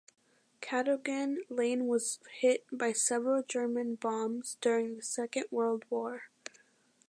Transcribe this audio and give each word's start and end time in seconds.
Cadogan 0.61 1.43
Lane 1.47 1.85
was 1.85 2.17
hit 2.39 2.65
by 2.71 2.91
several 2.91 3.43
German 3.43 3.93
bombs 3.93 4.57
during 4.59 4.95
the 4.95 5.03
Second 5.03 5.45
World 5.51 5.85
War. 5.91 6.23